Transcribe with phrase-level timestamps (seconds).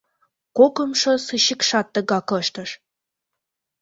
[0.57, 2.69] Кокымшо сыщикшат тыгак ыштыш: